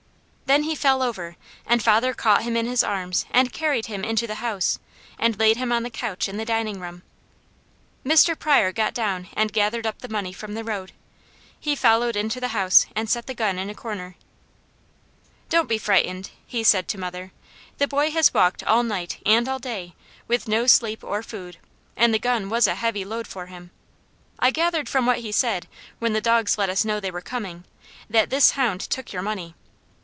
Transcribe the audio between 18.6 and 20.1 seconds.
all night, and all day,